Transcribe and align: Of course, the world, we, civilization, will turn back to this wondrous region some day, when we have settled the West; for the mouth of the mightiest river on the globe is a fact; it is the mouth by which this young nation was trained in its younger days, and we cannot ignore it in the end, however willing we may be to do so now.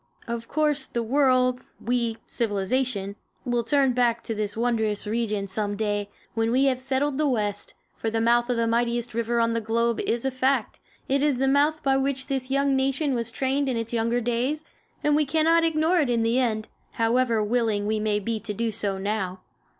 Of 0.27 0.47
course, 0.47 0.87
the 0.87 1.03
world, 1.03 1.61
we, 1.79 2.17
civilization, 2.25 3.17
will 3.45 3.63
turn 3.63 3.93
back 3.93 4.23
to 4.23 4.33
this 4.33 4.57
wondrous 4.57 5.05
region 5.05 5.45
some 5.45 5.75
day, 5.75 6.09
when 6.33 6.49
we 6.51 6.65
have 6.65 6.79
settled 6.79 7.19
the 7.19 7.27
West; 7.27 7.75
for 7.97 8.09
the 8.09 8.19
mouth 8.19 8.49
of 8.49 8.57
the 8.57 8.65
mightiest 8.65 9.13
river 9.13 9.39
on 9.39 9.53
the 9.53 9.61
globe 9.61 9.99
is 9.99 10.25
a 10.25 10.31
fact; 10.31 10.79
it 11.07 11.21
is 11.21 11.37
the 11.37 11.47
mouth 11.47 11.83
by 11.83 11.97
which 11.97 12.25
this 12.25 12.49
young 12.49 12.75
nation 12.75 13.13
was 13.13 13.29
trained 13.29 13.69
in 13.69 13.77
its 13.77 13.93
younger 13.93 14.21
days, 14.21 14.65
and 15.03 15.15
we 15.15 15.23
cannot 15.23 15.63
ignore 15.63 15.99
it 15.99 16.09
in 16.09 16.23
the 16.23 16.39
end, 16.39 16.67
however 16.93 17.43
willing 17.43 17.85
we 17.85 17.99
may 17.99 18.19
be 18.19 18.39
to 18.39 18.55
do 18.55 18.71
so 18.71 18.97
now. 18.97 19.41